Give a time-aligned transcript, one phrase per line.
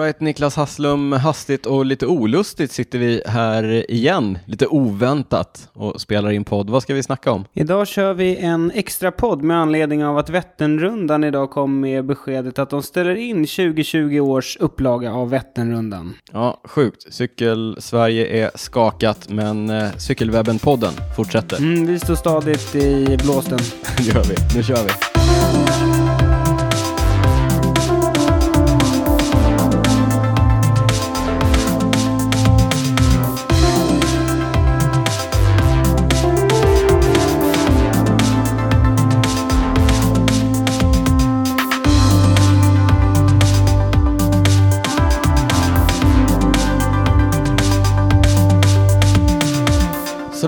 [0.00, 6.30] Alright, Niklas Hasslum, hastigt och lite olustigt sitter vi här igen, lite oväntat och spelar
[6.30, 6.70] in podd.
[6.70, 7.44] Vad ska vi snacka om?
[7.52, 12.58] Idag kör vi en extra podd med anledning av att Vätternrundan idag kom med beskedet
[12.58, 16.14] att de ställer in 2020 års upplaga av Vätternrundan.
[16.32, 17.14] Ja, sjukt.
[17.14, 21.58] Cykel-Sverige är skakat, men eh, Cykelwebben-podden fortsätter.
[21.58, 23.58] Mm, vi står stadigt i blåsten.
[23.96, 24.56] Det gör vi.
[24.56, 25.09] Nu kör vi.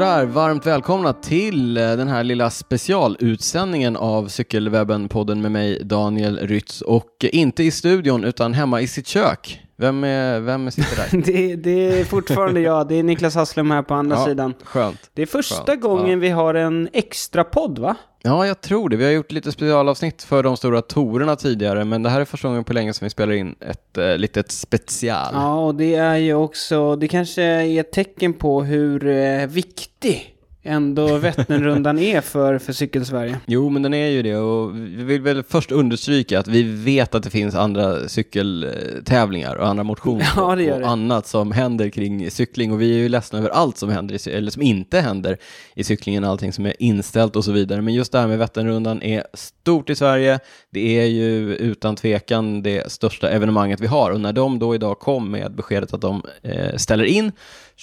[0.02, 6.80] Sådär, varmt välkomna till eh, den här lilla specialutsändningen av Cykelwebben-podden med mig Daniel Rytz
[6.80, 9.60] och eh, inte i studion utan hemma i sitt kök.
[9.82, 11.22] Vem, är, vem sitter där?
[11.32, 14.54] det, det är fortfarande jag, det är Niklas Hasslum här på andra Ja, sidan.
[14.64, 15.10] Skönt.
[15.14, 16.16] Det är första Skönt, gången ja.
[16.16, 17.96] vi har en extra podd va?
[18.22, 18.96] Ja, jag tror det.
[18.96, 22.48] Vi har gjort lite specialavsnitt för de stora torerna tidigare, men det här är första
[22.48, 25.30] gången på länge som vi spelar in ett eh, litet special.
[25.32, 30.34] Ja, och det är ju också, det kanske är ett tecken på hur eh, viktig
[30.62, 33.38] ändå Vätternrundan är för, för Cykelsverige.
[33.46, 37.14] Jo, men den är ju det och vi vill väl först understryka att vi vet
[37.14, 40.86] att det finns andra cykeltävlingar och andra motioner Ja, det gör och det.
[40.86, 44.30] annat som händer kring cykling och vi är ju ledsna över allt som händer, i,
[44.30, 45.36] eller som inte händer
[45.74, 47.82] i cyklingen, allting som är inställt och så vidare.
[47.82, 50.40] Men just det här med Vätternrundan är stort i Sverige.
[50.70, 54.98] Det är ju utan tvekan det största evenemanget vi har och när de då idag
[54.98, 57.32] kom med beskedet att de eh, ställer in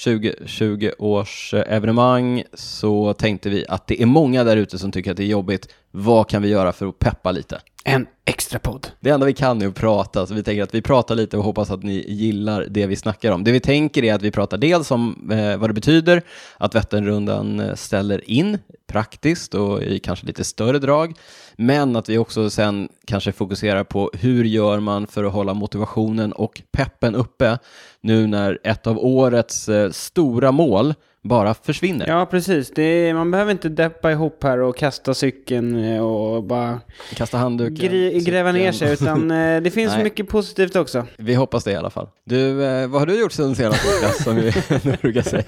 [0.04, 5.12] 2020 års eh, evenemang så tänkte vi att det är många där ute som tycker
[5.12, 5.68] att det är jobbigt.
[5.92, 7.62] Vad kan vi göra för att peppa lite?
[7.90, 8.88] En extra podd.
[9.00, 11.44] Det enda vi kan är att prata, så vi tänker att vi pratar lite och
[11.44, 13.44] hoppas att ni gillar det vi snackar om.
[13.44, 16.22] Det vi tänker är att vi pratar dels om eh, vad det betyder
[16.58, 21.14] att Vätternrundan eh, ställer in praktiskt och i kanske lite större drag,
[21.56, 26.34] men att vi också sen kanske fokuserar på hur gör man för att hålla motivationen
[26.34, 27.58] och peppen uppe
[28.02, 32.08] nu när ett av årets eh, stora mål bara försvinner.
[32.08, 32.78] Ja, precis.
[32.80, 36.80] Är, man behöver inte deppa ihop här och kasta cykeln eh, och bara
[37.16, 37.76] Kasta handduken.
[37.90, 40.04] gri- gräva ner sig, utan eh, det finns Nej.
[40.04, 41.06] mycket positivt också.
[41.18, 42.08] Vi hoppas det i alla fall.
[42.26, 44.52] Du, eh, vad har du gjort sen senast som vi
[45.02, 45.44] brukar säga?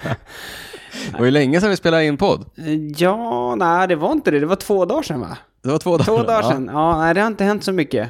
[1.11, 2.45] Det var ju länge sedan vi spelade in podd.
[2.57, 4.39] Eh, Ja, nej, det var inte det.
[4.39, 5.37] Det var två dagar sedan va?
[5.63, 6.51] Det var två dagar Två dagar ja.
[6.51, 6.69] sedan.
[6.73, 8.09] Ja, nej, det har inte hänt så mycket.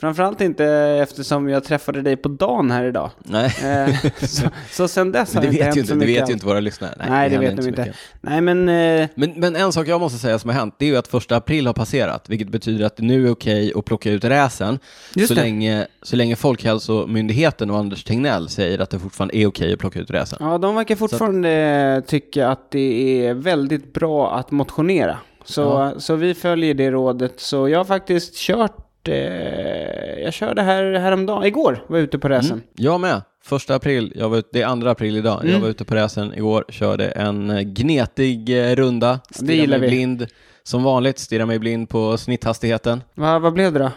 [0.00, 0.64] Framförallt inte
[1.02, 3.10] eftersom jag träffade dig på dagen här idag.
[3.24, 3.94] Nej, Eh,
[4.26, 6.32] så, så sen dess har det det inte hänt inte, så det mycket vet ju
[6.32, 6.94] inte våra lyssnare.
[7.08, 7.92] Nej, det, händer vet de inte.
[8.20, 8.68] Nej, men...
[8.68, 11.08] Eh, Men, men en sak jag måste säga som har hänt, det är ju att
[11.08, 14.78] första april har passerat, vilket betyder att det nu är okej att plocka ut räsen,
[15.14, 15.40] Just så det.
[15.40, 20.00] länge, så länge Folkhälsomyndigheten och Anders Tegnell säger att det fortfarande är okej att plocka
[20.00, 20.38] ut räsen.
[20.40, 25.18] ja, de verkar fortfarande tycka att det är väldigt bra att motionera.
[25.44, 25.92] Så, Ja.
[26.00, 27.32] så vi följer det rådet.
[27.40, 28.84] Så jag har faktiskt kört...
[29.08, 31.44] Eh, jag körde här häromdagen.
[31.44, 32.52] Igår var jag ute på racen.
[32.52, 32.64] Mm.
[32.74, 33.22] Jag med.
[33.44, 35.60] Första april, jag var ute, det är andra april idag, jag Mm.
[35.62, 40.26] var ute på räsen igår, körde en eh, gnetig eh, runda, stirrade mig blind,
[40.62, 43.02] som vanligt, stirrade mig blind på snitthastigheten.
[43.14, 43.90] Va, vad blev det då?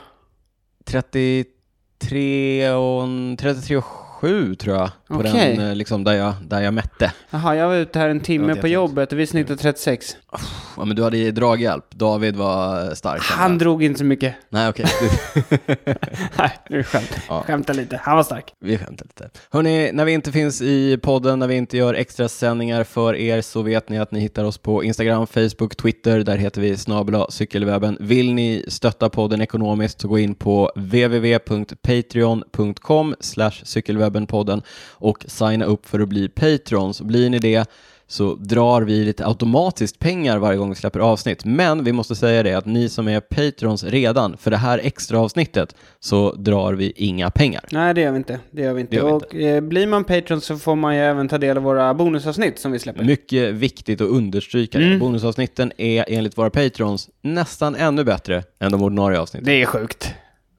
[0.86, 3.08] 33 och,
[3.40, 5.56] 33 och 7 tror jag, på Okej.
[5.58, 7.14] den, eh, liksom där jag, där jag mätte.
[7.30, 10.18] Jaha, jag var ute här en timme på jobbet och vi snittade 36.
[10.78, 13.22] Ja, men du hade ju draghjälp, David var eh, stark.
[13.22, 14.36] Han drog inte så mycket.
[14.50, 14.86] Nej okej,
[16.38, 17.18] Nej, nu skämt.
[17.30, 17.44] Ja.
[17.48, 18.00] skämtar lite.
[18.04, 18.54] Han var stark.
[18.60, 19.30] vi skämtar lite.
[19.50, 23.42] Hörni, när vi inte finns i podden, när vi inte gör extra sändningar för er
[23.42, 26.20] så vet ni att ni hittar oss på Instagram, Facebook, Twitter.
[26.20, 27.98] Där heter vi snabel cykelwebben.
[28.00, 33.16] Vill ni stötta podden ekonomiskt så gå in på www.patreon.com
[33.64, 34.62] cykelwebbenpodden
[35.02, 37.02] och signa upp för att bli Patrons.
[37.02, 37.70] Blir ni det
[38.12, 41.46] så drar vi lite automatiskt pengar varje gång vi släpper avsnitt.
[41.46, 45.20] Men vi måste säga det att ni som är Patrons redan, för det här extra
[45.20, 47.66] avsnittet så drar vi inga pengar.
[47.72, 48.40] Nej, det gör vi inte.
[48.52, 48.96] Det gör vi inte.
[48.96, 51.64] Gör vi och Eh, blir man Patreon så får man ju även ta del av
[51.64, 53.04] våra bonusavsnitt som vi släpper.
[53.04, 54.86] Mycket viktigt att understryka det.
[54.86, 55.00] Mm.
[55.00, 59.46] Bonusavsnitten är enligt våra Patrons nästan ännu bättre än de ordinarie avsnitten.
[59.46, 60.14] Det är sjukt.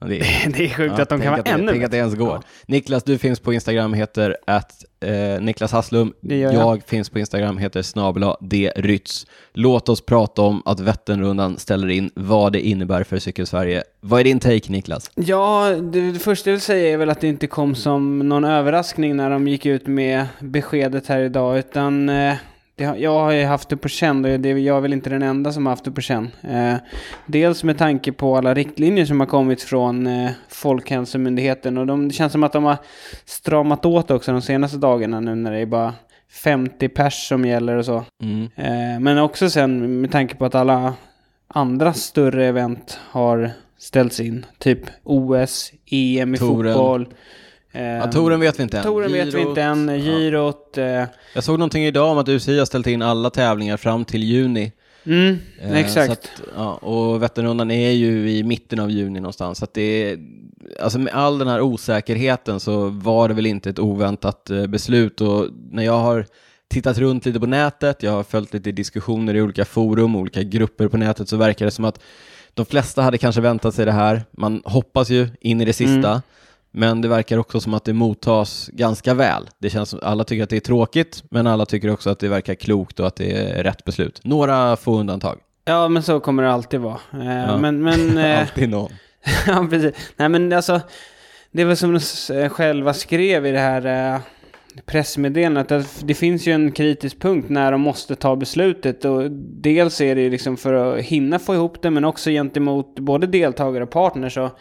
[0.07, 1.97] Det är, Det är sjukt Ja, att de kan vara det, ännu Tänk att det
[1.97, 2.29] ens går.
[2.29, 2.41] Ja.
[2.65, 6.13] Niklas, du finns på Instagram, heter att eh, Niklas Hasslum.
[6.21, 6.83] Gör jag.
[6.83, 9.25] finns på Instagram, heter snabla drytz.
[9.53, 13.83] Låt oss prata om att Vätternrundan ställer in, vad det innebär för Cykelsverige.
[14.01, 15.11] Vad är din take, Niklas?
[15.15, 18.43] Ja, det, det första jag vill säga är väl att det inte kom som någon
[18.43, 22.35] överraskning när de gick ut med beskedet här idag, utan eh,
[22.75, 25.51] det, jag har ju haft det på känn och jag är väl inte den enda
[25.51, 26.31] som har haft det på känn.
[26.41, 26.75] Eh,
[27.25, 32.13] dels med tanke på alla riktlinjer som har kommit från eh, Folkhälsomyndigheten och de, det
[32.13, 32.77] känns som att de har
[33.25, 35.93] stramat åt också de senaste dagarna nu när det är bara
[36.31, 38.05] 50 pers som gäller och så.
[38.21, 38.49] Mm.
[38.55, 40.93] Eh, men också sen med tanke på att alla
[41.47, 44.45] andra större event har ställts in.
[44.57, 46.73] Typ OS, EM i Touren.
[46.73, 47.07] fotboll.
[47.73, 48.83] Eh, Ja, touren vet vi inte än.
[48.83, 49.87] Touren vet vi inte än.
[49.87, 49.95] ja.
[49.97, 50.77] Girot.
[50.77, 51.03] Eh,
[51.33, 54.71] Jag såg någonting idag om att UCI har ställt in alla tävlingar fram till juni.
[55.05, 56.11] mm, Eh, exakt.
[56.11, 59.57] Att, ja, och Vätternrundan är ju i mitten av juni någonstans.
[59.57, 59.81] Så att det
[60.11, 60.19] är,
[60.81, 65.21] alltså med all den här osäkerheten så var det väl inte ett oväntat eh, beslut.
[65.21, 66.25] Och när jag har
[66.67, 70.87] tittat runt lite på nätet, jag har följt lite diskussioner i olika forum, olika grupper
[70.87, 71.99] på nätet, så verkar det som att
[72.53, 74.23] de flesta hade kanske väntat sig det här.
[74.31, 76.09] Man hoppas ju in i det sista.
[76.09, 76.21] Mm.
[76.75, 79.49] Men det verkar också som att det mottas ganska väl.
[79.59, 82.27] Det känns som alla tycker att det är tråkigt, men alla tycker också att det
[82.27, 84.19] verkar klokt och att det är rätt beslut.
[84.23, 85.39] Några få undantag.
[85.65, 86.99] Ja, men så kommer det alltid vara.
[87.13, 87.57] Eh, Ja.
[87.57, 88.91] Men, men eh, Alltid någon.
[89.47, 89.95] ja, precis.
[90.15, 90.81] Nej, men alltså,
[91.51, 91.99] det är väl som
[92.29, 94.19] de eh, själva skrev i det här eh,
[94.85, 99.05] pressmeddelandet, att det finns ju en kritisk punkt när de måste ta beslutet.
[99.05, 99.31] Och
[99.61, 103.83] dels är det liksom för att hinna få ihop det, men också gentemot både deltagare
[103.83, 104.33] och partners.
[104.33, 104.51] Så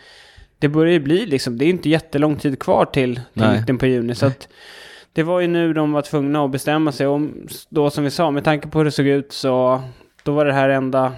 [0.62, 3.86] det börjar ju bli liksom, det är inte jättelång tid kvar till, till mitten på
[3.86, 4.14] juni.
[4.14, 4.48] Så att
[5.12, 7.06] det var ju nu de var tvungna att bestämma sig.
[7.06, 7.20] Och
[7.68, 9.82] då som vi sa, med tanke på hur det såg ut så
[10.22, 11.12] då var det här enda,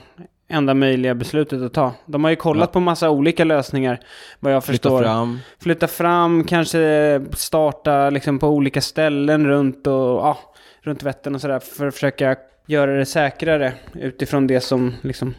[0.48, 1.92] enda möjliga beslutet att ta.
[2.06, 2.72] De har ju kollat Ja.
[2.72, 4.00] på massa olika lösningar,
[4.40, 5.02] vad jag Flytta förstår.
[5.02, 5.38] fram.
[5.62, 10.38] Flytta fram, kanske starta liksom på olika ställen runt, och, ja,
[10.82, 12.36] runt Vättern och sådär för att försöka
[12.66, 15.34] göra det säkrare utifrån det som, liksom,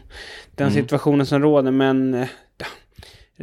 [0.54, 0.82] den Mm.
[0.82, 1.70] situationen som råder.
[1.70, 2.28] Men eh,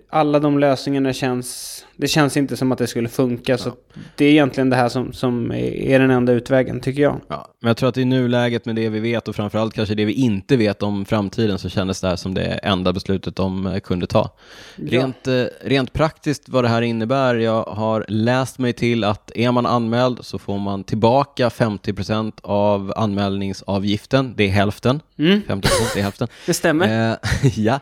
[0.10, 3.57] alla de lösningarna känns, det känns inte som att det skulle funka.
[3.57, 3.74] Så
[4.16, 7.22] det är egentligen det här som, som är, den enda utvägen, tycker jag.
[7.28, 10.06] Ja, men jag tror att i nuläget med det vi vet och framförallt kanske det
[10.06, 14.07] vi inte vet om framtiden så kändes det här som det enda beslutet de kunde
[14.07, 14.30] ta.
[14.75, 19.51] Rent, eh, rent praktiskt vad det här innebär, jag har läst mig till att är
[19.51, 25.01] man anmäld så får man tillbaka 50% av anmälningsavgiften, det är hälften.
[25.18, 25.62] Mm, 50%
[25.94, 26.28] det är hälften.
[26.46, 27.12] det stämmer.
[27.12, 27.80] Eh, ja,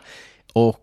[0.52, 0.78] och,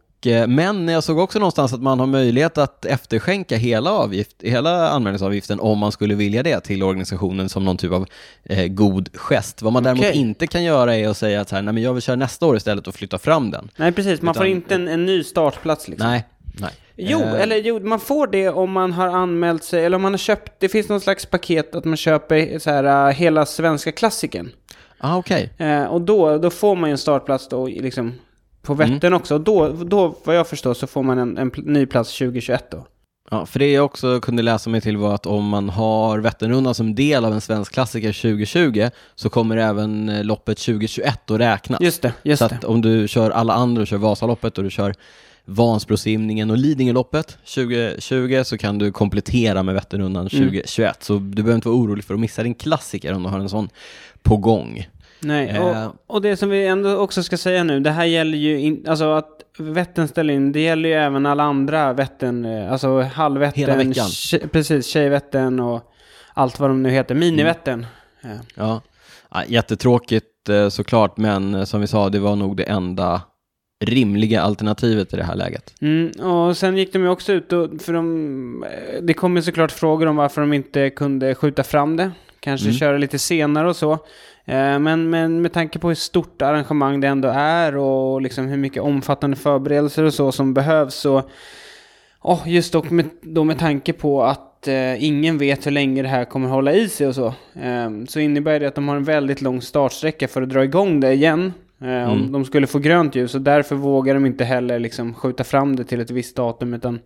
[0.48, 5.60] men jag såg också någonstans att man har möjlighet att efterskänka hela, avgift, hela anmälningsavgiften
[5.60, 8.06] om man skulle vilja det till organisationen som någon typ av
[8.44, 9.62] eh, god gest.
[9.62, 10.18] Vad man däremot Okej.
[10.18, 12.45] inte kan göra är att säga att så här, nej, men jag vill köra nästa
[12.45, 13.69] år istället och flytta fram den.
[13.75, 14.21] Nej, precis.
[14.21, 16.07] Man får utan- inte en, en ny startplats liksom.
[16.10, 16.24] Nej,
[16.60, 16.71] nej.
[17.01, 20.13] Jo, Eh, eller jo, man får det om man har anmält sig, eller om man
[20.13, 23.92] har köpt, det finns någon slags paket att man köper så här, uh, hela svenska
[23.92, 24.51] klassiken.
[24.98, 25.50] Ah, okej.
[25.57, 28.13] Eh, och då, då får man ju en startplats då, liksom,
[28.61, 28.89] på Mm.
[28.94, 29.33] Vättern också.
[29.35, 32.85] Och då, då, vad jag förstår, så får man en, en ny plats 2021 då.
[33.31, 36.75] Ja, för det jag också kunde läsa mig till var att om man har Vätternrundan
[36.75, 41.81] som del av en svensk klassiker 2020 så kommer även eh, loppet 2021 att räknas.
[41.81, 42.56] Just det, just så det.
[42.56, 44.94] att om du kör alla andra, du kör Vasaloppet och du kör
[45.45, 50.47] Vansbrosimningen och Lidingöloppet 2020 så kan du komplettera med Vätternrundan Mm.
[50.47, 51.03] 2021.
[51.03, 53.50] Så du behöver inte vara orolig för att missa din klassiker om du har en
[53.50, 53.69] sån
[54.23, 54.88] på gång.
[55.19, 55.86] Nej, Eh.
[55.88, 58.86] och, och det som vi ändå också ska säga nu, det här gäller ju in,
[58.88, 63.60] alltså att Vättern ställer in, det gäller ju även alla andra Vättern, eh, alltså halvvättern,
[63.60, 64.06] Hela veckan.
[64.06, 65.92] tje- precis, Tjejvättern och
[66.33, 67.86] allt vad de nu heter, Minivättern.
[68.21, 68.30] Ja.
[68.56, 68.81] Ja,
[69.31, 73.21] ja jättetråkigt eh, såklart, men som vi sa, det var nog det enda
[73.86, 75.74] rimliga alternativet i det här läget.
[75.81, 78.66] Mm, och sen gick de ju också ut och, för de,
[79.01, 82.11] det kom ju såklart frågor om varför de inte kunde skjuta fram det.
[82.39, 82.77] Kanske Mm.
[82.77, 83.91] köra lite senare och så.
[84.45, 88.57] Eh, Men, men med tanke på hur stort arrangemang det ändå är och liksom hur
[88.57, 91.23] mycket omfattande förberedelser och så som behövs så
[92.21, 96.07] oh, just då med, då med tanke på att eh, ingen vet hur länge det
[96.07, 97.25] här kommer hålla i sig och så.
[97.61, 100.99] Eh, så innebär det att de har en väldigt lång startsträcka för att dra igång
[100.99, 101.53] det igen.
[101.81, 102.31] Eh, Om Mm.
[102.31, 105.83] de skulle få grönt ljus och därför vågar de inte heller liksom skjuta fram det
[105.83, 106.99] till ett visst datum utan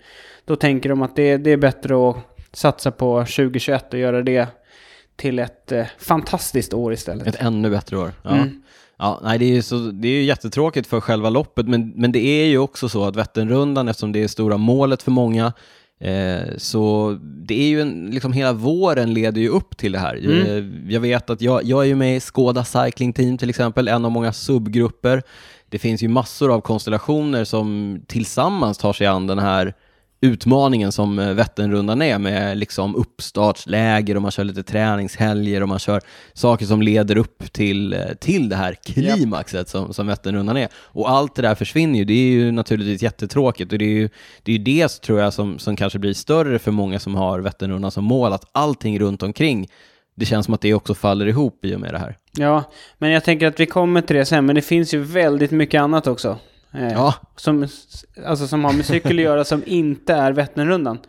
[0.46, 2.16] då tänker de att det, det är bättre att
[2.52, 4.48] satsa på 2021 och göra det
[5.16, 7.28] till ett eh, fantastiskt år istället.
[7.28, 8.12] Ett ännu bättre år.
[8.24, 8.30] Ja.
[8.30, 8.62] Mm.
[8.98, 12.12] Ja, nej, det är ju så, det är ju jättetråkigt för själva loppet, men, men
[12.12, 15.54] det är ju också så att Vätternrundan, eftersom det är stora målet för många,
[16.00, 20.16] eh, så det är ju en, liksom hela våren leder ju upp till det här.
[20.16, 20.48] Mm.
[20.48, 23.88] Eh, jag vet att jag, jag är ju med i Skåda Cycling Team till exempel,
[23.88, 25.24] en av många subgrupper.
[25.70, 29.74] Det finns ju massor av konstellationer som tillsammans tar sig an den här
[30.24, 35.80] utmaningen som eh, Vätternrundan är med liksom uppstartsläger och man kör lite träningshelger och man
[35.80, 36.02] kör
[36.34, 40.68] saker som leder upp till, eh, till det här klimaxet som, som Vätternrundan är.
[40.76, 44.10] Och allt det där försvinner ju, det är ju naturligtvis jättetråkigt och det är ju
[44.44, 47.40] det, är ju det tror jag som, som kanske blir större för många som har
[47.40, 49.68] Vätternrundan som mål, att allting runt omkring
[50.16, 52.18] det känns som att det också faller ihop i och med det här.
[52.32, 52.64] Ja,
[52.98, 55.82] men jag tänker att vi kommer till det sen, men det finns ju väldigt mycket
[55.82, 56.38] annat också.
[56.74, 57.68] Eh, Ja, som,
[58.26, 61.00] alltså som har med cykel att göra som inte är Vätternrundan.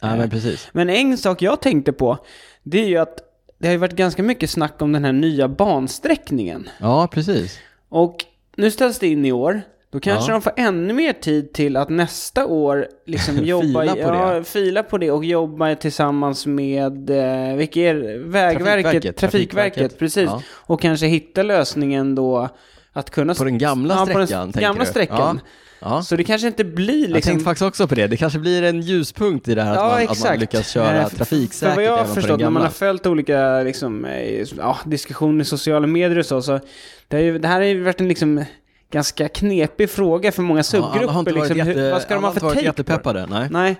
[0.00, 0.68] ja Eh, men precis.
[0.72, 2.18] Men en sak jag tänkte på,
[2.62, 3.18] det är ju att
[3.58, 6.68] det har ju varit ganska mycket snack om den här nya bansträckningen.
[6.80, 7.58] Ja, precis.
[7.88, 8.16] Och
[8.56, 9.62] nu ställs det in i år.
[9.90, 10.34] Då kanske Ja.
[10.34, 14.18] de får ännu mer tid till att nästa år liksom jobba, Fila på det.
[14.36, 18.18] Ja, fila på det och jobba tillsammans med, eh, vilka är det?
[18.18, 19.98] Vägverket, Trafikverket, Trafikverket.
[19.98, 20.24] precis.
[20.30, 20.42] Ja.
[20.48, 22.48] Och kanske hitta lösningen då
[22.94, 23.34] att kunna...
[23.34, 24.90] På den gamla ja, på sträckan, den gamla du?
[24.90, 25.40] sträckan.
[25.80, 26.02] Ja.
[26.02, 27.30] Så det kanske inte blir Jag liksom...
[27.30, 28.06] tänkte faktiskt också på det.
[28.06, 30.40] Det kanske blir en ljuspunkt i det här att, Ja, man, att man exakt.
[30.40, 34.04] lyckas köra Eh, trafiksäkert För vad jag har förstått när man har följt olika liksom,
[34.04, 36.60] eh, ja, diskussioner i sociala medier och så, så
[37.08, 38.44] det, ju, det här har ju varit en liksom
[38.90, 41.06] ganska knepig fråga för många Ja, subgrupper.
[41.14, 42.66] varit, liksom, hur- jätte, vad ska de ha för varit take på det?
[42.66, 43.26] jättepeppade.
[43.26, 43.48] Nej.
[43.50, 43.76] Nej.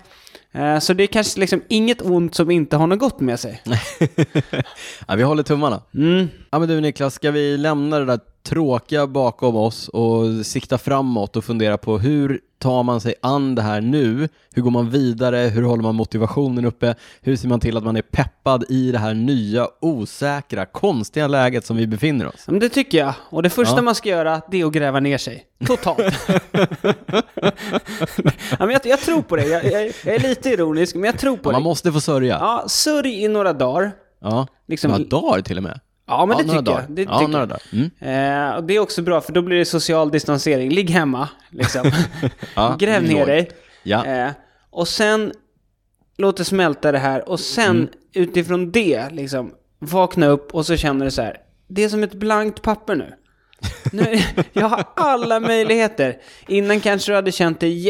[0.75, 3.63] Eh, Så det är kanske liksom inget ont som inte har något gott med sig.
[5.09, 5.83] ja, vi håller tummarna.
[5.95, 6.29] Mm.
[6.51, 11.37] Ja men du Niklas, ska vi lämna det där tråkiga bakom oss och sikta framåt
[11.37, 14.29] och fundera på hur tar man sig an det här nu?
[14.55, 15.37] Hur går man vidare?
[15.37, 16.95] Hur håller man motivationen uppe?
[17.21, 21.67] Hur ser man till att man är peppad i det här nya, osäkra, konstiga läget
[21.67, 22.45] som vi befinner oss?
[22.47, 23.15] Men det tycker jag.
[23.31, 23.83] Och det första Ja.
[23.83, 25.45] man ska göra, det är att gräva ner sig.
[25.67, 25.99] Totalt.
[28.59, 29.47] ja, jag, jag tror på det.
[29.47, 31.65] Jag, jag, jag är lite ironisk, men jag tror på man det.
[31.65, 32.39] måste få sörja.
[32.41, 33.93] Ja, sörj i några dagar.
[34.21, 35.81] Ja, Liksom- några dagar till och med.
[36.07, 36.85] Ja, men det några tycker dagar.
[36.89, 36.97] jag.
[36.97, 37.63] Det ja, tycker några dagar.
[37.73, 37.91] Mm.
[38.51, 40.71] Eh, och det är också bra, för då blir det social distansering.
[40.71, 41.91] Ligg hemma, liksom.
[42.57, 43.27] Ja, Gräv ner lågt.
[43.27, 43.51] dig.
[43.83, 44.07] Ja.
[44.07, 44.31] Eh,
[44.71, 45.33] och sen,
[46.17, 47.29] låt det smälta det här.
[47.29, 47.89] Och sen, Mm.
[48.13, 51.37] utifrån det, liksom, vakna upp och så känner du så här.
[51.69, 53.15] Det är som ett blankt papper nu.
[53.93, 54.19] nu
[54.53, 56.17] jag har alla möjligheter.
[56.49, 57.87] Innan kanske du hade känt dig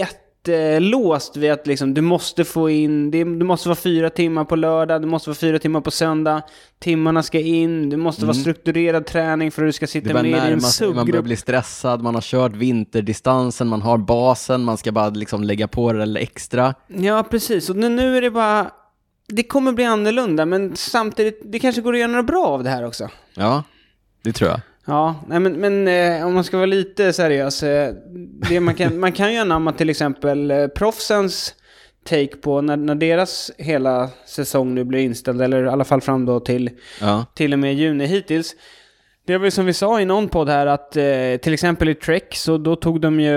[0.49, 5.03] jättelåst vid att liksom, du måste få in, du måste vara fyra timmar på lördag,
[5.03, 6.43] du måste vara fyra timmar på söndag,
[6.79, 10.33] timmarna ska in, du måste vara strukturerad träning för att du ska sitta med i
[10.33, 11.25] en sig, man börjar subgrupp.
[11.25, 15.93] bli stressad, man har kört vinterdistansen, man har basen, man ska bara liksom lägga på
[15.93, 16.75] det eller extra.
[16.87, 17.71] Ja, precis.
[17.71, 18.71] Och nu, nu är det bara...
[19.27, 22.71] Det kommer bli annorlunda, men samtidigt, det kanske går att göra något bra av det
[22.71, 23.09] här också.
[23.35, 23.63] Ja,
[24.23, 24.61] det tror jag.
[24.87, 27.63] Ja, nej, men, men eh, om man ska vara lite seriös.
[27.63, 27.95] Eh,
[28.51, 31.55] det man, kan, man kan ju anamma till exempel eh, proffsens
[32.09, 36.27] take på när, när deras hela säsong nu blir inställd, eller i alla fall fram
[36.27, 37.27] då till Ja.
[37.35, 38.55] till och med juni hittills.
[39.27, 41.95] Det var ju som vi sa i någon podd här att eh, till exempel i
[41.95, 43.31] Trek så då tog de ju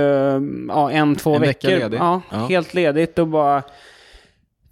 [0.69, 1.79] ja, en, två En vecka veckor.
[1.79, 1.97] ledig.
[1.97, 2.37] Ja, Ja.
[2.37, 3.63] helt ledigt och bara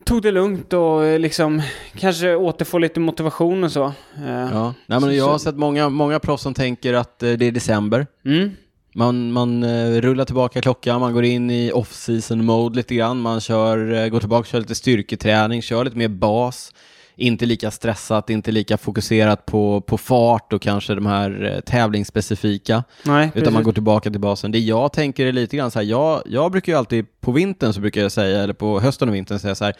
[0.05, 1.61] tog det lugnt och eh, liksom
[1.97, 3.83] kanske återfå lite motivation och så.
[4.25, 4.73] Eh, Ja.
[4.85, 8.07] Nej, men jag har sett många, många proffs som tänker att eh, det är december.
[8.25, 8.51] Mm.
[8.97, 9.65] Man, man
[10.01, 14.39] rullar tillbaka klockan, man går in i off-season mode lite grann, man kör, går tillbaka
[14.39, 16.73] och kör lite styrketräning, kör lite mer bas,
[17.15, 22.83] inte lika stressat, inte lika fokuserat på, på fart och kanske de här eh, tävlingsspecifika,
[23.03, 23.65] Nej, utan man precis.
[23.65, 24.51] går tillbaka till basen.
[24.51, 27.73] Det jag tänker är lite grann så här, jag, jag brukar ju alltid på vintern
[27.73, 29.73] så brukar jag säga, eller på hösten och vintern säga så här,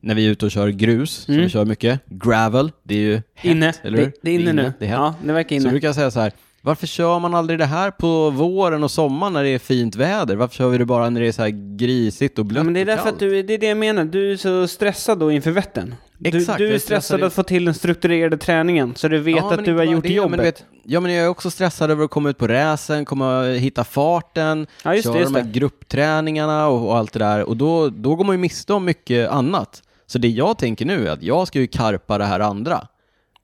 [0.00, 1.44] när vi är ute och kör grus, som Mm.
[1.44, 3.72] vi kör mycket, gravel, det är ju hett, Inne.
[3.82, 4.04] eller hur?
[4.06, 4.72] Det, det är inne nu.
[4.78, 4.98] Det är hett.
[4.98, 5.70] ja, det verkar Så inne.
[5.70, 9.32] brukar jag säga så här, varför kör man aldrig det här på våren och sommaren
[9.32, 10.36] när det är fint väder?
[10.36, 12.74] Varför kör vi det bara när det är så här grisigt och blött Ja, men
[12.74, 15.32] det är därför att du, det är det jag menar, du är så stressad då
[15.32, 15.94] inför Vättern.
[16.20, 19.36] Du, Exakt, du jag är stressad att få till den strukturerade träningen, så du vet
[19.36, 20.30] Ja, att du har gjort det, jobbet.
[20.30, 23.04] Men du vet, ja, men jag är också stressad över att komma ut på räsen,
[23.04, 25.58] komma hitta farten, Ja, just det, köra just de här det.
[25.58, 27.42] gruppträningarna och, och allt det där.
[27.48, 29.82] Och då, då går man ju miste om mycket annat.
[30.06, 32.86] Så det jag tänker nu är att jag ska ju karpa det här andra.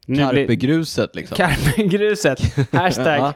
[0.06, 1.36] Karpegruset liksom.
[1.36, 2.40] Carpe-gruset.
[2.72, 3.18] Hashtag.
[3.20, 3.34] Ja.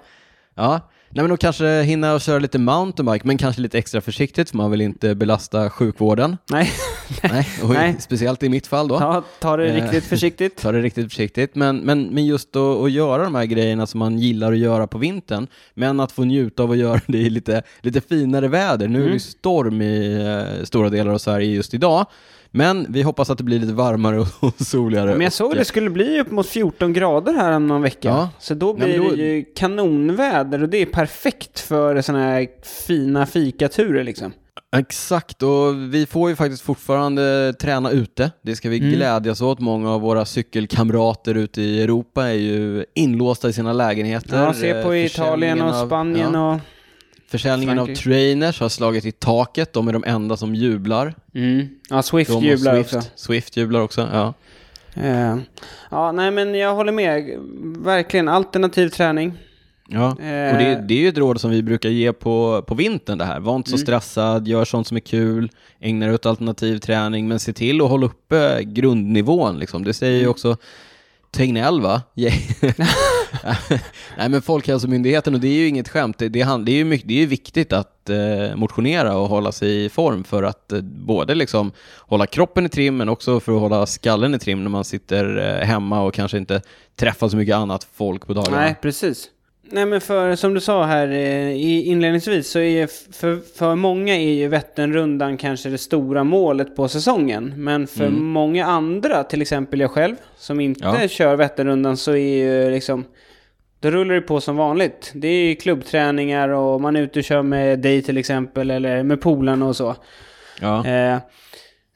[0.55, 0.81] ja.
[1.11, 4.57] Nej men då kanske hinna och köra lite mountainbike, men kanske lite extra försiktigt för
[4.57, 6.37] man vill inte belasta sjukvården.
[6.51, 6.71] Nej,
[7.23, 7.97] Nej, och Nej.
[8.01, 8.99] speciellt i mitt fall då.
[8.99, 9.75] ta, ta det Eh.
[9.85, 10.57] riktigt försiktigt.
[10.63, 13.99] Ta det riktigt försiktigt, men, men, men just att, att göra de här grejerna som
[13.99, 17.31] man gillar att göra på vintern, men att få njuta av att göra det i
[17.31, 18.89] lite, lite finare väder.
[18.89, 20.15] Nu är det ju storm i
[20.59, 22.07] eh, stora delar av Sverige just idag,
[22.51, 25.13] men vi hoppas att det blir lite varmare och, soligare.
[25.13, 28.09] Men jag såg det skulle bli upp mot 14 grader här om någon vecka.
[28.09, 28.31] Ja.
[28.39, 32.25] Så då Nej, blir men då- det ju kanonväder och det är perfekt för sådana
[32.25, 32.47] här
[32.87, 34.33] fina fikaturer liksom.
[34.77, 38.31] Exakt, och vi får ju faktiskt fortfarande träna ute.
[38.43, 38.91] Det ska vi Mm.
[38.91, 39.61] glädjas åt.
[39.61, 44.43] Många av våra cykelkamrater ute i Europa är ju inlåsta i sina lägenheter.
[44.45, 46.55] Ja, se på Eh, Italien och försäljningen av- Spanien ja.
[46.55, 46.61] och...
[47.31, 48.03] Försäljningen av Frankrike.
[48.11, 49.73] trainers har slagit i taket.
[49.73, 51.15] De är de enda som jublar.
[51.35, 51.69] Mm.
[51.91, 52.95] Ja, Swift De jublar Swift.
[52.95, 53.09] också.
[53.17, 54.35] Swift jublar också, ja.
[54.95, 55.37] Eh,
[55.91, 57.39] ja, nej men jag håller med.
[57.85, 59.33] Verkligen alternativ träning.
[59.89, 60.07] ja.
[60.07, 60.53] Eh.
[60.53, 63.25] Och det, det är ju ett råd som vi brukar ge på, på vintern det
[63.25, 63.41] här.
[63.41, 63.87] Var inte så Mm.
[63.87, 67.89] stressad, gör sånt som är kul, ägna dig åt alternativ träning, men se till att
[67.89, 69.59] hålla uppe grundnivån.
[69.59, 69.85] Liksom.
[69.85, 70.31] Det säger ju Mm.
[70.31, 70.57] också
[71.31, 72.03] Tegnell va?
[74.17, 77.15] Nej men Folkhälsomyndigheten, och det är ju inget skämt, det, det, är, ju mycket, det
[77.15, 81.35] är ju viktigt att eh, motionera och hålla sig i form för att eh, både
[81.35, 84.85] liksom hålla kroppen i trim men också för att hålla skallen i trim när man
[84.85, 86.63] sitter eh, hemma och kanske inte
[86.97, 88.57] träffar så mycket annat folk på dagarna.
[88.57, 89.31] Nej, precis.
[89.71, 94.17] Nej men för som du sa här eh, i inledningsvis så är för, för många
[94.17, 97.53] är ju Vätternrundan kanske det stora målet på säsongen.
[97.57, 98.25] Men för mm.
[98.25, 101.09] många andra, till exempel jag själv, som inte ja.
[101.09, 103.05] kör Vätternrundan så är ju liksom
[103.81, 105.13] då rullar det på som vanligt.
[105.15, 109.21] Det är klubbträningar och man är ute och kör med dig till exempel eller med
[109.21, 109.97] polarna och så.
[110.61, 110.87] Ja.
[110.87, 111.19] Eh,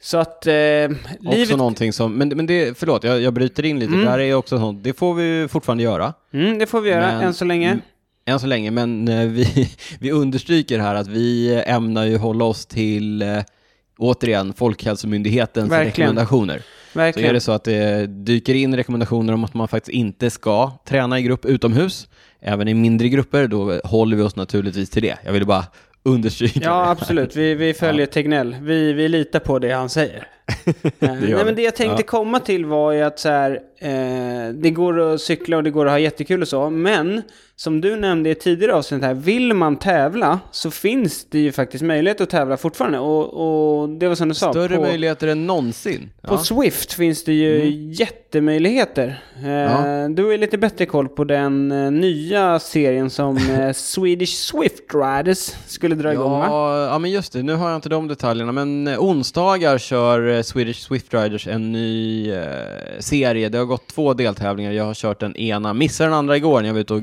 [0.05, 1.57] så att eh, Också livet...
[1.57, 4.05] någonting som, men, men det, förlåt jag, jag bryter in lite, mm.
[4.05, 6.15] det här är också sånt, det får vi fortfarande göra.
[6.33, 7.79] Mm, det får vi göra, men, än så länge.
[8.27, 12.67] Än så länge, men eh, vi, vi understryker här att vi ämnar ju hålla oss
[12.67, 13.39] till, eh,
[13.99, 16.11] återigen, Folkhälsomyndighetens Verkligen.
[16.11, 16.63] rekommendationer.
[16.93, 17.27] Verkligen.
[17.27, 20.73] Så är det så att det dyker in rekommendationer om att man faktiskt inte ska
[20.89, 22.09] träna i grupp utomhus,
[22.41, 25.19] även i mindre grupper, då håller vi oss naturligtvis till det.
[25.25, 25.65] Jag vill bara
[26.03, 27.37] understryka Ja, absolut.
[27.37, 28.13] Vi, vi följer ja.
[28.13, 28.57] Tegnell.
[28.61, 30.29] Vi, vi litar på det han säger.
[30.99, 32.07] Nej, men det jag tänkte ja.
[32.07, 35.87] komma till var ju att så här, eh, det går att cykla och det går
[35.87, 37.23] att ha jättekul och så, men
[37.63, 41.85] som du nämnde i tidigare avsnitt här, vill man tävla så finns det ju faktiskt
[41.85, 42.99] möjlighet att tävla fortfarande.
[42.99, 44.51] Och, och det var som du sa.
[44.51, 46.11] Större på, möjligheter än någonsin.
[46.23, 46.39] På ja.
[46.39, 47.93] Swift finns det ju mm.
[47.93, 49.23] jättemöjligheter.
[49.45, 50.09] Eh, ja.
[50.09, 55.53] Du har lite bättre koll på den eh, nya serien som eh, Swedish Swift Riders
[55.67, 56.47] skulle dra igång va?
[56.91, 57.43] Ja, men just det.
[57.43, 61.73] Nu har jag inte de detaljerna, men eh, onsdagar kör eh, Swedish Swift Riders en
[61.73, 62.33] ny
[62.99, 63.49] serie.
[63.49, 64.73] Det har gått två deltävlingar.
[64.73, 67.03] Jag har kört den ena, missade den andra igår när jag var ute och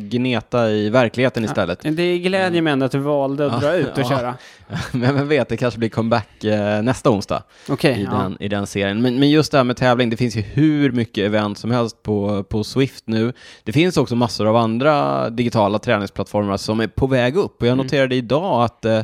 [0.50, 1.79] detta i verkligheten istället.
[1.83, 4.36] Ja, det glädjer mig ändå att du valde att dra ut och köra.
[4.91, 8.67] Men vem vet, det kanske blir comeback eh, nästa onsdag okay, i, den, i den
[8.67, 9.01] serien.
[9.01, 12.03] Men, men just det här med tävling, det finns ju hur mycket event som helst
[12.03, 13.33] på, på Swift nu.
[13.63, 17.62] Det finns också massor av andra digitala träningsplattformar som är på väg upp.
[17.62, 17.86] Och jag mm.
[17.86, 18.25] noterade mm.
[18.25, 19.01] idag att eh,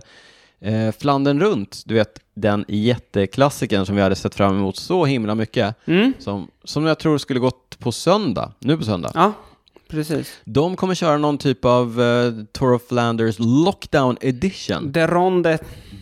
[0.66, 5.36] eh, Flandern runt, du vet den jätteklassikern som vi hade sett fram emot så himla
[5.36, 6.14] mycket, mm.
[6.20, 9.12] som, som jag tror skulle gått på söndag, nu på söndag.
[9.14, 9.34] Ja,
[9.88, 10.40] Precis.
[10.44, 14.94] De kommer köra någon typ av uh, Tour of Flanders Lockdown Edition.
[14.94, 15.58] The Ronde.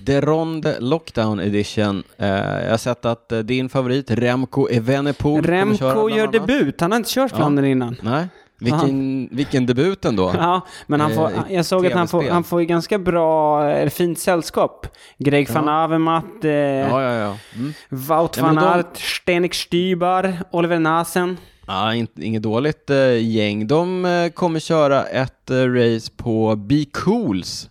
[0.06, 2.04] The Ronde Lockdown Edition.
[2.22, 6.82] Uh, jag har sett att uh, din favorit Remco Evenepoel Remco gör debut.
[6.82, 7.72] Han har inte kört Flandern ja.
[7.72, 7.96] innan.
[8.02, 8.28] Nej.
[8.64, 10.34] Vilken, vilken debut ändå.
[10.38, 14.20] Ja, men han får, jag såg att han får, han får ganska bra, eller fint
[14.20, 14.88] sällskap.
[15.18, 15.54] Greg ja.
[15.54, 17.38] van Avermaet, eh, ja, ja, ja.
[17.56, 17.74] Mm.
[17.90, 19.00] Wout van ja, Aert, de...
[19.00, 21.38] Stenik Stybar, Oliver Nasen.
[21.68, 23.68] Ja, inget dåligt äh, gäng.
[23.68, 27.70] De äh, kommer köra ett race på Be Cools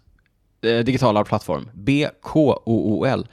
[0.84, 3.26] digitala plattform, B-K-O-O-L.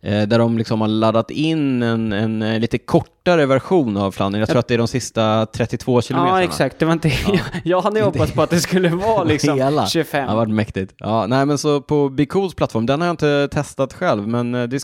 [0.00, 4.40] Där de liksom har laddat in en, en, lite kortare version av Flandern.
[4.40, 6.40] Jag tror att det är de sista 32 kilometerna.
[6.40, 6.78] Ja, exakt.
[6.78, 7.08] Det var inte...
[7.08, 7.38] Ja.
[7.64, 9.86] jag hade hoppats på att det skulle vara liksom Hela.
[9.86, 10.22] 25.
[10.22, 10.94] Det har varit mäktigt.
[10.98, 14.52] Ja, nej, men så på Be Cools plattform, den har jag inte testat själv, men
[14.52, 14.82] det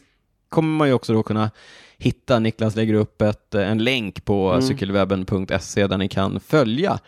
[0.48, 1.50] kommer man ju också då kunna
[1.98, 2.38] hitta.
[2.38, 4.62] Niklas lägger upp ett, en länk på mm.
[4.62, 6.98] cykelwebben.se där ni kan följa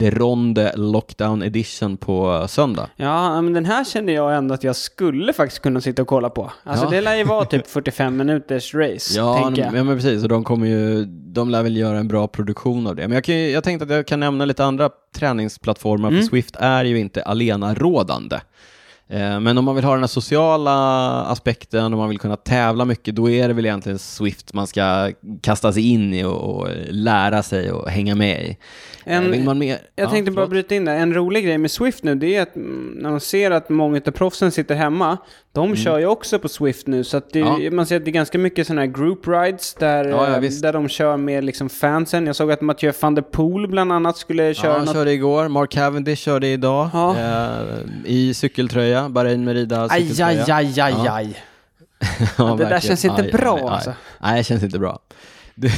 [0.00, 2.90] The Ronde Lockdown Edition på söndag.
[2.96, 6.30] Ja, men den här känner jag ändå att jag skulle faktiskt kunna sitta och kolla
[6.30, 6.52] på.
[6.64, 6.90] Alltså ja.
[6.90, 9.74] det lär ju vara typ 45 minuters race, ja, tänker jag.
[9.74, 10.22] Ja, men precis.
[10.22, 13.02] Och de kommer ju, de lär väl göra en bra produktion av det.
[13.02, 16.20] Men jag, kan, jag tänkte att jag kan nämna lite andra träningsplattformar, mm.
[16.20, 18.40] för Swift är ju inte alena rådande.
[19.10, 20.72] Eh, men om man vill ha den här sociala
[21.24, 25.12] aspekten och man vill kunna tävla mycket, då är det väl egentligen Swift man ska
[25.40, 28.56] kasta sig in i och, lära sig och hänga med i.
[29.04, 29.78] En, vill man mer?
[29.96, 30.48] Jag ja, tänkte förlåt.
[30.48, 30.96] bara bryta in där.
[30.96, 34.10] En rolig grej med Swift nu, det är att när man ser att många av
[34.10, 35.18] proffsen sitter hemma,
[35.58, 35.76] de mm.
[35.76, 37.04] kör ju också på Swift nu.
[37.04, 37.70] Så det, ja.
[37.70, 40.72] man ser att det är ganska mycket sådana här group rides där, ja, eh, där
[40.72, 42.26] de kör med liksom fansen.
[42.26, 44.72] Jag såg att Mathieu van der Poel bland annat skulle köra.
[44.72, 45.48] Ja, han körde igår.
[45.48, 47.60] Mark Cavendish körde idag eh,
[48.04, 50.26] i cykeltröja, Bahrain Merida cykeltröja.
[50.26, 51.42] Aj, aj, aj, aj, aj.
[52.38, 53.92] ja, det där känns inte aj, bra aj, alltså.
[54.18, 54.98] Nej, det känns inte bra.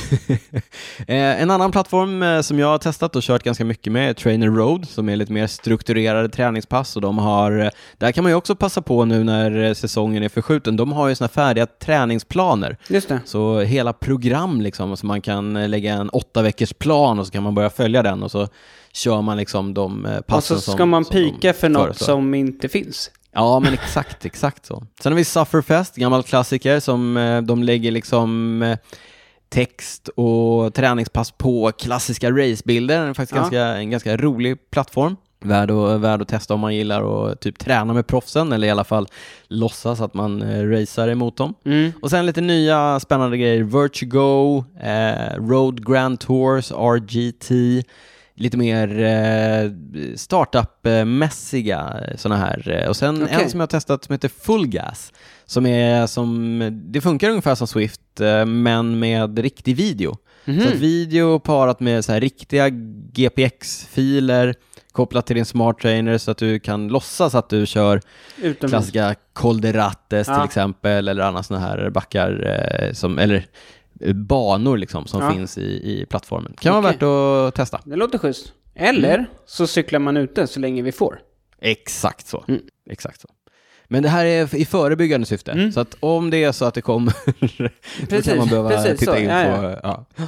[1.06, 4.14] Eh, en annan plattform eh, som jag har testat och kört ganska mycket med är
[4.14, 8.32] Trainer Road som är lite mer strukturerade träningspass och de har, eh, där kan man
[8.32, 12.76] ju också passa på nu när säsongen är förskjuten, de har ju sådana färdiga träningsplaner.
[12.88, 13.20] Just det.
[13.24, 17.42] Så hela program liksom, så man kan lägga en åtta veckors plan och så kan
[17.42, 18.48] man börja följa den och så
[18.92, 22.06] kör man liksom de passen Och så ska som, man pika för något föreslår.
[22.06, 23.10] som inte finns.
[23.32, 24.82] Ja, men exakt, exakt så.
[25.02, 27.14] Sen har vi Sufferfest, gammal klassiker som
[27.46, 28.62] de lägger liksom
[29.50, 33.02] text och träningspass på klassiska racebilder.
[33.02, 33.40] Det är faktiskt ja.
[33.40, 35.16] ganska, en ganska rolig plattform.
[35.44, 38.70] Värd att, värd att testa om man gillar att typ träna med proffsen eller i
[38.70, 39.08] alla fall
[39.48, 41.54] låtsas att man eh, racear emot dem.
[41.64, 41.92] Mm.
[42.02, 43.62] Och sen lite nya spännande grejer.
[43.62, 47.50] Virtugo, eh, Road Grand Tours, RGT,
[48.40, 49.70] lite mer eh,
[50.16, 52.86] startup-mässiga sådana här.
[52.88, 53.34] Och sen Okej.
[53.42, 55.12] en som jag har testat som heter Full Gas.
[55.44, 56.58] Som är som,
[56.92, 60.16] det funkar ungefär som Swift, eh, men med riktig video.
[60.44, 60.60] Mhm.
[60.60, 62.68] Så att video parat med så här riktiga
[63.12, 64.54] GPX-filer
[64.92, 68.00] kopplat till din smart trainer så att du kan låtsas att du kör
[68.42, 68.70] Utomhus.
[68.70, 70.34] klassiska Col de Rattes Ja.
[70.34, 73.42] till exempel eller andra sådana här backar eh, som, eller eh,
[74.14, 75.32] banor liksom som Ja.
[75.32, 75.62] finns i,
[76.00, 76.54] i plattformen.
[76.60, 76.92] Kan vara Okej.
[76.92, 77.80] värt att testa.
[77.84, 78.52] Det låter schysst.
[78.74, 79.26] Eller Mm.
[79.46, 81.20] så cyklar man ute så länge vi får.
[81.60, 82.44] Exakt så.
[82.48, 82.60] Mm.
[82.90, 83.28] Exakt så.
[83.88, 85.72] Men det här är i förebyggande syfte, Mm.
[85.72, 87.14] så att om det är så att det kommer,
[88.10, 89.18] då kan man behöva precis titta så.
[89.18, 89.76] in Ja, på...
[89.82, 90.04] ja.
[90.16, 90.22] Ja.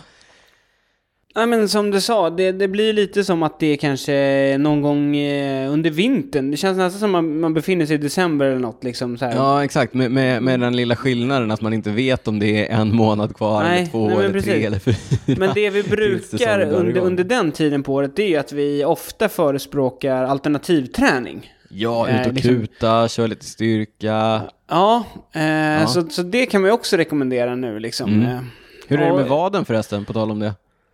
[1.35, 4.83] Ja, men som du sa, det, det blir lite som att det är kanske någon
[4.83, 6.51] gång eh, under vintern.
[6.51, 8.85] Det känns nästan som man, man befinner sig i december eller något.
[8.85, 9.35] Liksom, så här.
[9.37, 9.95] Ja, exakt.
[9.95, 13.37] Med, med, med den lilla skillnaden att man inte vet om det är en månad
[13.37, 14.66] kvar, Nej, eller två, nej, eller tre precis.
[14.66, 15.37] eller fyra.
[15.38, 18.85] Men det vi brukar drar under, under den tiden på året, det är att vi
[18.85, 21.53] ofta förespråkar alternativträning.
[21.68, 24.42] Ja, Eh, ut och liksom- kuta, köra lite styrka.
[24.71, 25.87] Ja, eh, Ja.
[25.87, 28.12] Så, så det kan man ju också rekommendera nu liksom.
[28.14, 28.29] Mm.
[28.31, 28.40] Eh,
[28.88, 30.53] Hur är det med vaden förresten, på tal om det?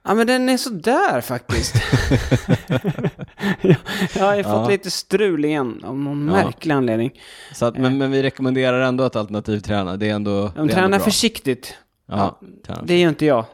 [0.08, 1.74] Ja, men den är sådär faktiskt.
[2.68, 2.80] jag,
[4.16, 4.68] jag har ju fått Ja.
[4.68, 6.32] lite strul igen av någon Ja.
[6.44, 7.20] märklig anledning.
[7.54, 10.60] Så att, men, men vi rekommenderar ändå att alternativträna, det är ändå det är De
[10.60, 11.04] ändå tränar bra.
[11.04, 11.74] försiktigt.
[12.06, 12.82] Ja, träna.
[12.84, 13.44] Det är ju inte jag.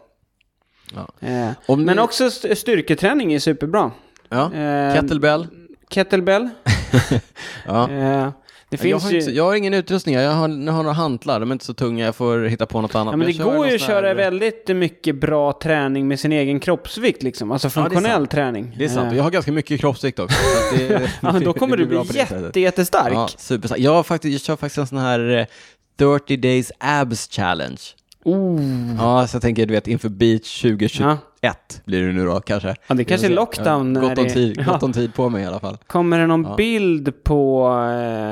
[0.95, 1.29] Ja.
[1.29, 3.91] Eh, Om men ni- också st- styrketräning är superbra.
[4.29, 4.53] ja.
[4.55, 5.47] Eh, Kettlebell.
[5.91, 6.49] Kettlebell.
[7.67, 7.91] Ja.
[7.91, 8.29] Eh,
[8.83, 9.19] det jag, finns har ju...
[9.19, 11.75] inte, jag har ingen utrustning, jag har, jag har några hantlar, de är inte så
[11.75, 13.13] tunga, jag får hitta på något annat.
[13.13, 16.21] Ja, men det jag går ju att sån här- köra väldigt mycket bra träning med
[16.21, 17.53] sin egen kroppsvikt liksom.
[17.53, 18.31] Alltså funktionell sant.
[18.31, 18.75] träning.
[18.79, 20.39] Det är sant, Eh, jag har ganska mycket kroppsvikt också.
[20.79, 23.15] Det, ja, men då kommer det du bli jätte, jättestark.
[23.15, 23.81] Ja, superstark.
[23.81, 25.47] Jag, har faktiskt, jag kör faktiskt en sån här eh,
[25.99, 27.81] 30 days abs challenge.
[28.25, 28.61] Oh.
[28.99, 31.19] Ja, så jag tänker, du vet, inför beach 2021 Ja.
[31.85, 32.75] Blir det nu då kanske.
[32.87, 34.73] Ja, det kanske är lockdown när Gott om, det- tid, Ja.
[34.73, 35.77] gott om tid på mig i alla fall.
[35.87, 36.55] Kommer det någon Ja.
[36.57, 37.69] bild på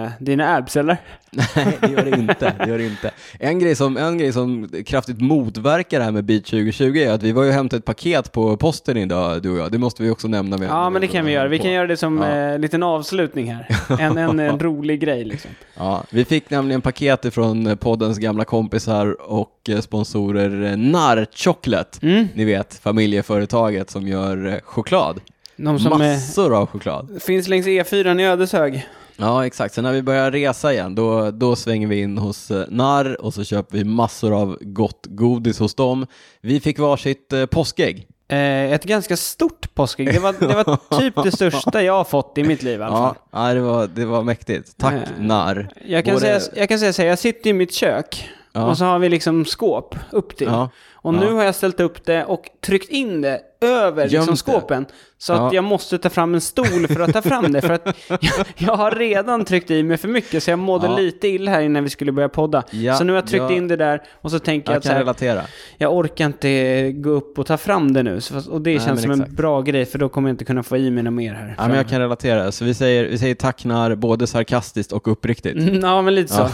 [0.07, 0.97] eh, dina abs eller?
[1.57, 2.53] Nej, det gör det inte.
[2.59, 3.11] Det gör det inte.
[3.41, 7.23] En, grej som, en grej som kraftigt motverkar det här med Beat 2020 är att
[7.23, 9.73] vi var ju och hämtade ett paket på posten idag, du och jag.
[9.73, 10.59] Det måste vi också nämna.
[10.59, 11.49] Med, Ja, men det kan vi göra.
[11.49, 12.29] Vi kan göra det som Ja.
[12.53, 13.69] eh, liten avslutning här.
[14.01, 15.51] En, en, en rolig grej liksom.
[15.77, 21.99] Ja, vi fick nämligen paket ifrån poddens gamla kompisar och eh, sponsorer eh, Narr Chocolate.
[22.07, 22.29] Mm.
[22.35, 25.21] Ni vet, familjeföretaget som gör eh, choklad.
[25.57, 27.23] De som är, Massor av choklad.
[27.23, 28.89] finns längs E4 i Ödeshög.
[29.17, 29.75] Ja, exakt.
[29.75, 33.35] Sen när vi börjar resa igen, då, då svänger vi in hos eh, Narr och
[33.35, 36.07] så köper vi massor av gott godis hos dem.
[36.41, 38.07] Vi fick varsitt eh, påskägg.
[38.29, 40.07] Eh, ett ganska stort påskägg.
[40.13, 42.97] Det var, det var typ det största jag har fått i mitt liv i alla
[42.97, 43.15] fall.
[43.31, 44.77] Ja, ja det, var, det var mäktigt.
[44.79, 45.69] Tack Eh, Narr.
[45.87, 48.67] Jag kan, Både- säga, jag kan säga så här, jag sitter i mitt kök Ja.
[48.67, 50.47] och så har vi liksom skåp upp till.
[50.47, 50.71] Ja.
[51.03, 51.21] Och Ja.
[51.21, 54.87] nu har jag ställt upp det och tryckt in det över Gömt liksom skåpen.
[55.19, 55.51] Så att Ja.
[55.55, 57.61] jag måste ta fram en stol för att ta fram det.
[57.61, 58.21] För att jag,
[58.57, 60.97] jag har redan tryckt i mig för mycket så jag mådde Ja.
[60.97, 62.63] lite illa här innan vi skulle börja podda.
[62.99, 64.99] Så nu har jag tryckt in det där och så tänker jag att så här,
[64.99, 65.43] relatera.
[65.79, 68.21] jag orkar inte gå upp och ta fram det nu.
[68.21, 69.37] Så, och det Nej, känns som en exakt.
[69.37, 71.55] bra grej för då kommer jag inte kunna få i mig något mer här.
[71.59, 72.53] Ja, men jag kan relatera.
[72.53, 75.57] Så vi säger, vi säger tack Narr, både sarkastiskt och uppriktigt.
[75.59, 76.49] Mm, Ja, men lite så.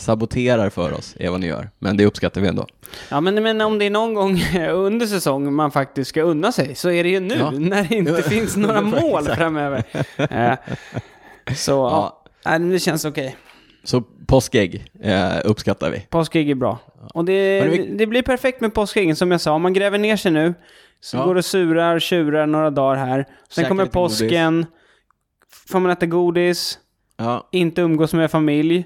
[0.00, 0.04] Ja.
[0.04, 1.70] Saboterar för oss, är vad ni gör.
[1.78, 2.66] Men det uppskattar vi ändå.
[3.10, 6.74] Ja, men, men om det är någon gång under säsong man faktiskt ska unna sig
[6.74, 7.50] så är det ju nu Ja.
[7.50, 9.82] när det inte finns några mål framöver.
[10.16, 10.52] Eh,
[11.56, 13.36] så ja, men det känns okej.
[13.84, 16.00] Så påskägg eh, uppskattar vi.
[16.10, 16.78] Påskägg är bra.
[17.14, 19.52] Och det, vi- det blir perfekt med påskäggen som jag sa.
[19.52, 20.54] Om man gräver ner sig nu
[21.00, 21.24] så Ja.
[21.24, 23.16] går det surar, tjurar några dagar här.
[23.48, 24.18] Sen Käka kommer lite godis.
[24.20, 24.66] påsken.
[25.68, 26.78] Får man äta godis.
[27.16, 28.84] Ja, Inte umgås med familj.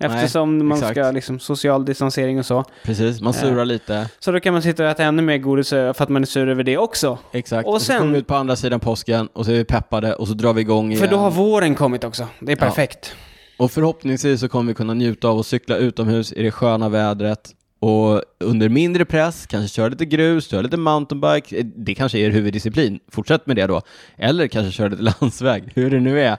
[0.00, 0.92] Eftersom man exakt.
[0.98, 2.64] ska liksom social distansering och så.
[2.84, 3.20] precis.
[3.20, 4.08] Man surar lite.
[4.18, 6.26] Så då kan man sitta och äta ännu mer godis eh, för att man är
[6.26, 7.18] sur över det också.
[7.32, 7.66] Exakt.
[7.68, 9.64] Och Och, så sen- kommer vi ut på andra sidan påsken och så är vi
[9.64, 11.00] peppade och så drar vi igång igen.
[11.00, 12.26] För då har våren kommit också.
[12.40, 12.64] Det är Ja.
[12.64, 13.14] perfekt.
[13.58, 17.50] Och förhoppningsvis så kommer vi kunna njuta av att cykla utomhus i det sköna vädret
[17.80, 21.56] och under mindre press, kanske köra lite grus, köra lite mountainbike.
[21.58, 23.00] Eh, Det kanske är er huvuddisciplin.
[23.12, 23.82] Fortsätt med det då.
[24.18, 26.36] Eller kanske köra lite landsväg, hur det nu är.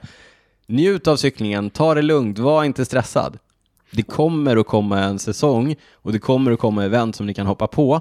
[0.68, 3.38] Njut av cyklingen, ta det lugnt, var inte stressad.
[3.92, 7.46] Det kommer att komma en säsong och det kommer att komma event som ni kan
[7.46, 8.00] hoppa på.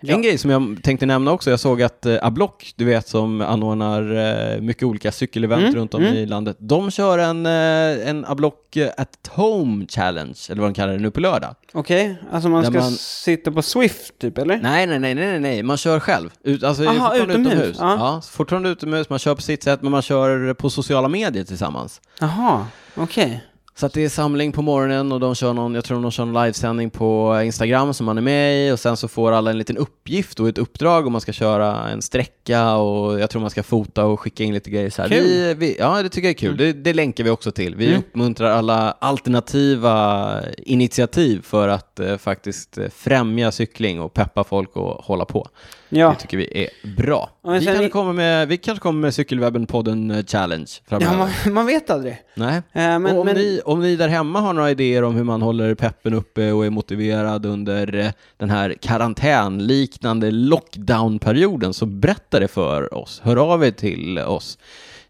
[0.00, 0.14] Ja.
[0.14, 3.40] En grej som jag tänkte nämna också, jag såg att eh, Ablock, du vet som
[3.40, 4.16] anordnar
[4.54, 6.14] eh, mycket olika cykelevent Mm, runt om mm.
[6.14, 10.92] i landet, de kör en, eh, en Ablock at home challenge, eller vad de kallar
[10.92, 11.54] det nu på lördag.
[11.72, 14.56] Okej, alltså man Där ska man- sitta på Swift typ eller?
[14.62, 16.30] Nej, nej, nej, nej, nej, man kör själv.
[16.44, 17.76] Ut, alltså Aha, fortfarande utomhus, utomhus.
[17.80, 17.96] ja.
[17.98, 18.20] Ja.
[18.30, 22.00] fortfarande utomhus, man kör på sitt sätt, men man kör på sociala medier tillsammans.
[22.20, 23.44] Jaha, okej.
[23.78, 26.22] Så att det är samling på morgonen och de kör någon, jag tror de kör
[26.22, 29.58] en livesändning på Instagram som man är med i och sen så får alla en
[29.58, 33.50] liten uppgift och ett uppdrag om man ska köra en sträcka och jag tror man
[33.50, 35.08] ska fota och skicka in lite grejer så här.
[35.08, 35.24] Kul.
[35.24, 36.56] Vi, vi, ja, det tycker jag är kul.
[36.56, 37.74] Det, det länkar vi också till.
[37.74, 37.98] Vi Mm.
[37.98, 45.04] uppmuntrar alla alternativa initiativ för att eh, faktiskt eh, främja cykling och peppa folk och
[45.04, 45.48] hålla på.
[45.88, 46.08] Ja.
[46.10, 47.30] Det tycker vi är bra.
[47.42, 51.12] Vi, kanske i- kommer med, vi kanske kommer med Cykelwebben-podden eh, Challenge framöver.
[51.12, 52.18] ja, man, man vet aldrig.
[52.34, 52.56] Nej.
[52.56, 55.24] Eh, men, och om, men, ni, om ni där hemma har några idéer om hur
[55.24, 62.40] man håller peppen uppe och är motiverad under eh, den här karantänliknande lockdown-perioden så berätta
[62.40, 63.20] det för oss.
[63.24, 64.58] Hör av er till oss.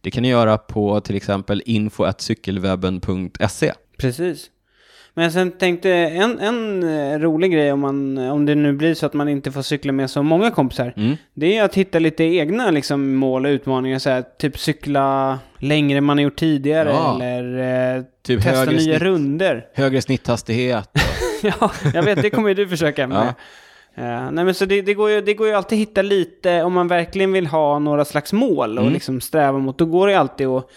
[0.00, 3.72] Det kan ni göra på till exempel info.cykelwebben.se.
[3.98, 4.50] Precis.
[5.18, 9.06] Men sen tänkte en, en eh, rolig grej om, man, om det nu blir så
[9.06, 10.92] att man inte får cykla med så många kompisar.
[10.96, 11.16] Mm.
[11.34, 13.98] Det är att hitta lite egna liksom, mål och utmaningar.
[13.98, 16.88] Så här, typ cykla längre än man har gjort tidigare.
[16.88, 17.22] Ja.
[17.22, 18.98] Eller eh, Typ testa nya snitt.
[19.02, 19.66] runder.
[19.74, 20.90] Högre snitthastighet.
[21.42, 23.34] ja, jag vet, det kommer ju du försöka med.
[23.96, 26.62] Eh, nej men så det, det, går ju, det går ju alltid att hitta lite,
[26.62, 28.94] om man verkligen vill ha några slags mål och Mm.
[28.94, 30.68] liksom sträva mot, då går det alltid att,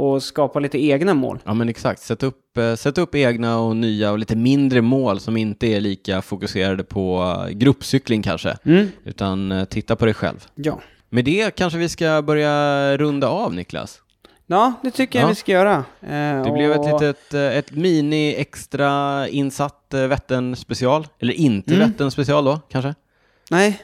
[0.00, 1.38] att skapa lite egna mål.
[1.44, 5.20] Ja men exakt, sätt upp, eh, sätt upp egna och nya och lite mindre mål
[5.20, 8.56] som inte är lika fokuserade på eh, gruppcykling kanske.
[8.64, 8.88] Mm.
[9.04, 10.46] Utan eh, titta på dig själv.
[10.54, 10.80] Ja.
[11.08, 14.00] Med det kanske vi ska börja runda av Niklas.
[14.46, 15.28] Ja, det tycker jag Ja.
[15.28, 15.84] vi ska göra.
[16.00, 21.06] Eh, Det blev ett och- litet, eh, ett mini extra insatt Vättern special.
[21.18, 21.88] Eller inte Mm.
[21.90, 22.94] Vättern special då, kanske?
[23.50, 23.80] Nej,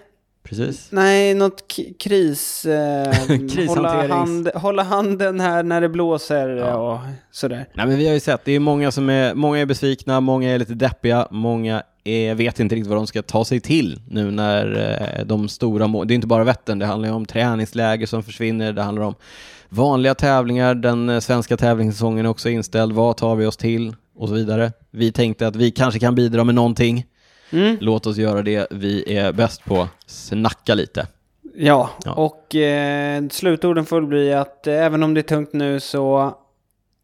[0.49, 0.89] Precis.
[0.91, 2.67] nej, något k- kris...
[2.77, 6.75] Eh, hålla, hand, hålla handen här när det blåser Ja.
[6.75, 6.99] och
[7.31, 7.69] sådär.
[7.75, 10.51] Nej men vi har ju sett, det är många som är, många är besvikna, många
[10.51, 14.31] är lite deppiga, många är, vet inte riktigt vad de ska ta sig till nu
[14.31, 18.07] när eh, de stora må- det är inte bara Vättern, det handlar ju om träningsläger
[18.07, 19.15] som försvinner, det handlar om
[19.69, 24.29] vanliga tävlingar, den eh, svenska tävlingssäsongen är också inställd, vad tar vi oss till och
[24.29, 24.73] så vidare.
[24.91, 27.05] Vi tänkte att vi kanske kan bidra med någonting,
[27.53, 27.77] Mm.
[27.81, 31.07] låt oss göra det vi är bäst på, snacka lite.
[31.59, 32.13] Ja, Ja.
[32.13, 36.35] och eh, slutorden får bli att eh, även om det är tungt nu så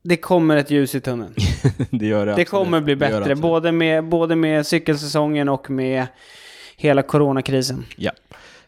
[0.05, 1.35] det kommer ett ljus i tunneln.
[1.91, 2.49] det gör det Det absolut.
[2.49, 6.07] kommer bli Det gör det bättre, både med, både med cykelsäsongen och med
[6.77, 7.85] hela coronakrisen.
[7.97, 8.11] Ja.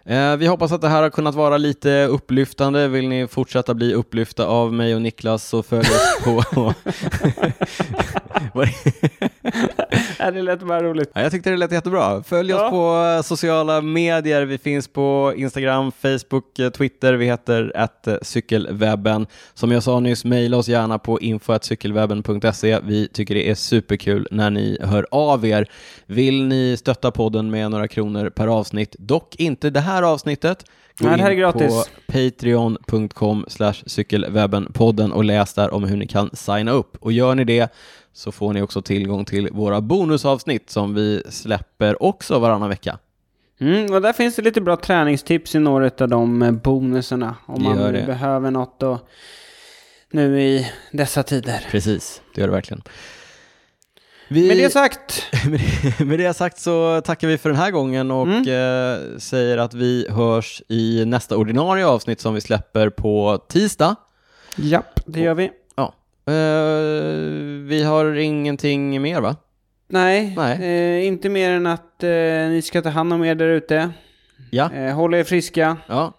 [0.05, 2.89] Eh, vi hoppas att det här har kunnat vara lite upplyftande.
[2.89, 6.75] Vill ni fortsätta bli upplyfta av mig och Niklas så följ oss på...
[10.19, 11.11] Ja, det lät bara roligt.
[11.15, 12.23] ja, jag tyckte det lät jättebra.
[12.23, 12.65] Följ Ja.
[12.65, 14.43] oss på eh, sociala medier.
[14.45, 17.15] Vi finns på Instagram, Facebook, eh, Twitter.
[17.15, 19.27] Vi heter att cykelwebben.
[19.55, 22.79] Som jag sa nyss, mejla oss gärna på info.cykelwebben.se.
[22.85, 25.67] Vi tycker det är superkul när ni hör av er.
[26.07, 30.65] Vill ni stötta podden med några kronor per avsnitt, dock inte det här avsnittet,
[30.99, 31.69] Gå Nej, det här är gratis.
[31.69, 33.45] på patreon.com
[33.87, 36.97] cykelwebbenpodden och läs där om hur ni kan signa upp.
[37.01, 37.73] Och gör ni det
[38.15, 42.99] så får ni också tillgång till våra bonusavsnitt som vi släpper också varannan vecka.
[43.61, 47.37] Mm, och där finns det lite bra träningstips i några av de eh, bonusarna.
[47.47, 48.05] Om man det.
[48.07, 48.99] behöver något och
[50.11, 51.67] nu i dessa tider.
[51.71, 52.83] Precis, det gör det verkligen.
[54.29, 55.61] Vi, Med det sagt, med
[55.99, 58.39] det- med det sagt så tackar vi för den här gången och Mm.
[58.41, 63.97] eh, säger att vi hörs i nästa ordinarie avsnitt som vi släpper på tisdag.
[64.57, 65.51] japp, det gör vi.
[66.27, 66.35] Eh,
[67.69, 69.37] vi har ingenting mer va?
[69.89, 70.63] Nej, Nej.
[70.63, 72.11] Eh, inte mer än att eh,
[72.49, 73.91] ni ska ta hand om er där ute.
[74.51, 74.73] Ja.
[74.73, 76.13] Eh, håll er friska, ja.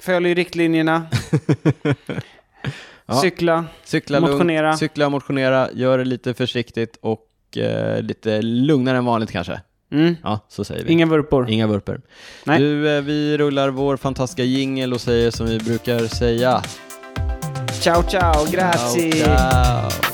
[0.00, 1.06] följ riktlinjerna,
[3.06, 3.14] Ja.
[3.20, 3.64] cykla.
[3.84, 4.66] Cykla Motionera.
[4.66, 9.60] lugnt, cykla, motionera, gör det lite försiktigt och eh, lite lugnare än vanligt kanske.
[9.92, 10.16] Mm.
[10.22, 10.92] Ja, så säger vi.
[10.92, 11.50] Inga vurpor.
[11.50, 12.00] Inga vurper.
[12.44, 12.58] Nej.
[12.58, 16.62] Du, eh, vi rullar vår fantastiska jingel och säger som vi brukar säga.
[17.80, 19.08] Ciao ciao, grazie.
[19.08, 20.09] Ciao, ciao.